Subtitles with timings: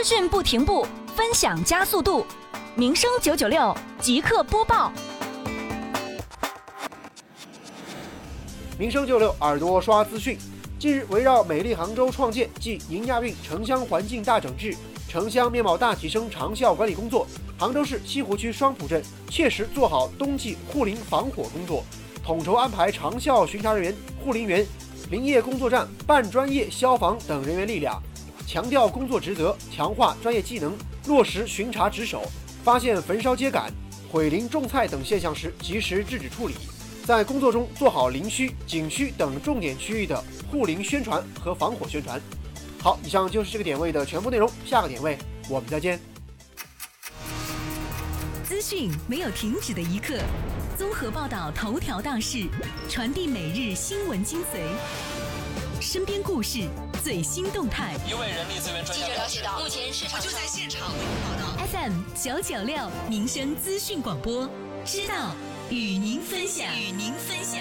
[0.00, 2.24] 资讯不停步，分享加速度。
[2.74, 4.90] 民生九九六即刻播报。
[8.78, 10.38] 民生九六耳朵刷资讯。
[10.78, 14.74] 近日，围绕美丽杭州创建暨迎亚运城乡环境大整治、
[15.06, 17.26] 城乡面貌大提升长效管理工作，
[17.58, 21.84] 杭州市西湖区双浦镇切实做好冬季护林防火工作，
[22.24, 23.94] 统筹安排长效巡查人员、
[24.24, 24.66] 护林员、
[25.10, 28.02] 林业工作站、半专业消防等人员力量，
[28.46, 30.76] 强调工作职责，强化专业技能，
[31.06, 32.22] 落实巡查值守，
[32.64, 33.70] 发现焚烧秸秆、
[34.10, 36.54] 毁林种菜等现象时，及时制止处理。
[37.04, 42.20] 在工作中做好林区、景区等重点区域的护林宣传和防火宣传。
[42.80, 44.48] 好，以上就是这个点位的全部内容。
[44.64, 45.18] 下个点位
[45.48, 45.98] 我们再见。
[48.44, 50.18] 资讯没有停止的一刻，
[50.76, 52.46] 综合报道头条大事，
[52.88, 54.60] 传递每日新闻精髓，
[55.80, 56.60] 身边故事
[57.02, 57.94] 最新动态。
[58.08, 61.66] 一位人力资源专家了解到，目前市场就在现场为您报道。
[61.66, 64.48] FM 九九六民生资讯广播，
[64.84, 65.34] 知道。
[65.70, 67.60] 与您分享，与您分享。